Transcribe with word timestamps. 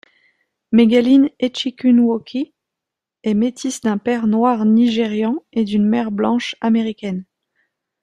Megalyn 0.71 1.29
Echikunwoke 1.37 2.37
est 3.21 3.33
métisse 3.35 3.81
d'un 3.81 3.99
père 3.99 4.25
noir 4.25 4.65
nigérian 4.65 5.45
et 5.53 5.63
d'une 5.63 5.85
mère 5.87 6.09
blanche 6.09 6.55
américaine. 6.59 7.23